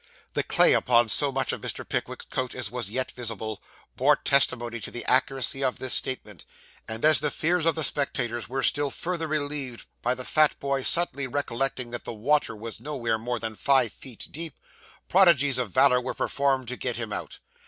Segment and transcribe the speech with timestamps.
[0.33, 1.87] The clay upon so much of Mr.
[1.87, 3.61] Pickwick's coat as was yet visible,
[3.95, 6.43] bore testimony to the accuracy of this statement;
[6.87, 10.87] and as the fears of the spectators were still further relieved by the fat boy's
[10.87, 14.57] suddenly recollecting that the water was nowhere more than five feet deep,
[15.07, 17.37] prodigies of valour were performed to get him out.